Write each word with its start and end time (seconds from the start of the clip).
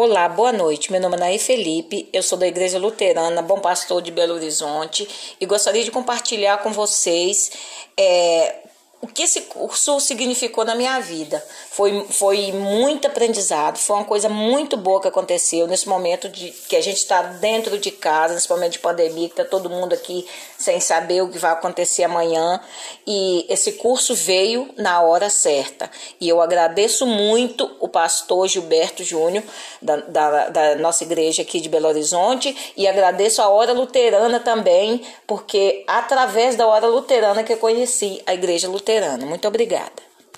Olá, 0.00 0.28
boa 0.28 0.52
noite. 0.52 0.92
Meu 0.92 1.00
nome 1.00 1.16
é 1.16 1.18
Naí 1.18 1.38
Felipe, 1.40 2.08
eu 2.12 2.22
sou 2.22 2.38
da 2.38 2.46
Igreja 2.46 2.78
Luterana 2.78 3.42
Bom 3.42 3.58
Pastor 3.58 4.00
de 4.00 4.12
Belo 4.12 4.34
Horizonte 4.34 5.08
e 5.40 5.44
gostaria 5.44 5.82
de 5.82 5.90
compartilhar 5.90 6.58
com 6.58 6.70
vocês 6.70 7.50
é, 7.96 8.68
o 9.00 9.06
que 9.06 9.22
esse 9.22 9.42
curso 9.42 10.00
significou 10.00 10.64
na 10.64 10.74
minha 10.74 10.98
vida. 11.00 11.44
Foi, 11.70 12.04
foi 12.10 12.50
muito 12.50 13.06
aprendizado, 13.06 13.76
foi 13.76 13.96
uma 13.96 14.04
coisa 14.04 14.28
muito 14.28 14.76
boa 14.76 15.00
que 15.00 15.06
aconteceu 15.06 15.68
nesse 15.68 15.88
momento 15.88 16.28
de 16.28 16.50
que 16.50 16.74
a 16.74 16.80
gente 16.80 16.96
está 16.96 17.22
dentro 17.22 17.78
de 17.78 17.92
casa, 17.92 18.34
nesse 18.34 18.50
momento 18.50 18.72
de 18.72 18.78
pandemia, 18.80 19.28
que 19.28 19.40
está 19.40 19.44
todo 19.44 19.70
mundo 19.70 19.92
aqui 19.92 20.26
sem 20.58 20.80
saber 20.80 21.22
o 21.22 21.28
que 21.28 21.38
vai 21.38 21.52
acontecer 21.52 22.02
amanhã. 22.02 22.60
E 23.06 23.46
esse 23.48 23.72
curso 23.72 24.16
veio 24.16 24.68
na 24.76 25.00
hora 25.00 25.30
certa. 25.30 25.88
E 26.20 26.28
eu 26.28 26.40
agradeço 26.40 27.06
muito 27.06 27.70
o 27.88 27.90
pastor 27.90 28.48
Gilberto 28.48 29.04
Júnior, 29.04 29.44
da, 29.82 29.96
da, 29.96 30.48
da 30.48 30.74
nossa 30.76 31.04
igreja 31.04 31.42
aqui 31.42 31.60
de 31.60 31.68
Belo 31.68 31.88
Horizonte, 31.88 32.56
e 32.76 32.86
agradeço 32.86 33.42
a 33.42 33.48
Hora 33.48 33.72
Luterana 33.72 34.40
também, 34.40 35.02
porque 35.26 35.84
através 35.86 36.56
da 36.56 36.66
Hora 36.66 36.86
Luterana 36.86 37.42
que 37.42 37.52
eu 37.52 37.58
conheci 37.58 38.22
a 38.26 38.34
Igreja 38.34 38.68
Luterana 38.68 38.78
luterana. 38.78 39.26
Muito 39.26 39.46
obrigada. 39.46 40.07